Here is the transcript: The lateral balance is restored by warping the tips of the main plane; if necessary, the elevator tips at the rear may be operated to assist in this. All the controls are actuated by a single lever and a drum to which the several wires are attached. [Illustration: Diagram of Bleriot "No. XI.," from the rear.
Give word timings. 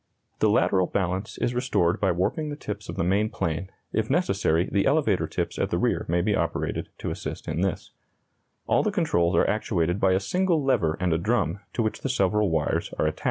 The 0.39 0.49
lateral 0.49 0.87
balance 0.87 1.37
is 1.37 1.53
restored 1.53 1.99
by 2.01 2.11
warping 2.11 2.49
the 2.49 2.55
tips 2.55 2.89
of 2.89 2.95
the 2.95 3.03
main 3.03 3.29
plane; 3.29 3.69
if 3.93 4.09
necessary, 4.09 4.67
the 4.67 4.87
elevator 4.87 5.27
tips 5.27 5.59
at 5.59 5.69
the 5.69 5.77
rear 5.77 6.07
may 6.09 6.21
be 6.21 6.35
operated 6.35 6.89
to 6.97 7.11
assist 7.11 7.47
in 7.47 7.61
this. 7.61 7.91
All 8.65 8.81
the 8.81 8.89
controls 8.91 9.35
are 9.35 9.47
actuated 9.47 9.99
by 9.99 10.13
a 10.13 10.19
single 10.19 10.63
lever 10.63 10.97
and 10.99 11.13
a 11.13 11.19
drum 11.19 11.59
to 11.73 11.83
which 11.83 12.01
the 12.01 12.09
several 12.09 12.49
wires 12.49 12.61
are 12.63 12.65
attached. 12.65 12.69
[Illustration: 12.71 12.71
Diagram 12.71 12.81
of 12.81 12.81
Bleriot 12.81 12.81
"No. 12.81 12.89
XI.," 12.89 12.89
from 12.89 13.05
the 13.05 13.05
rear. 13.13 13.17